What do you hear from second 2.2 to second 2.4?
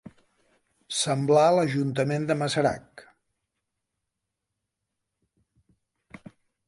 de